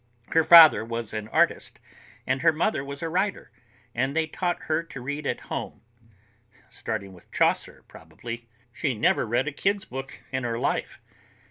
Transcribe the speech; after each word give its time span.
Her 0.31 0.43
father 0.43 0.83
was 0.83 1.13
an 1.13 1.27
artist 1.27 1.79
and 2.25 2.41
her 2.41 2.51
mother 2.51 2.83
was 2.83 3.03
a 3.03 3.07
writer, 3.07 3.51
and 3.93 4.15
they 4.15 4.25
taught 4.25 4.63
her 4.63 4.81
to 4.81 4.99
read 4.99 5.27
at 5.27 5.41
home, 5.41 5.81
starting 6.71 7.13
with 7.13 7.31
Chaucer, 7.31 7.85
probably. 7.87 8.49
She 8.73 8.95
never 8.95 9.27
read 9.27 9.47
a 9.47 9.51
kids' 9.51 9.85
book 9.85 10.19
in 10.31 10.43
her 10.43 10.57
life. 10.57 10.99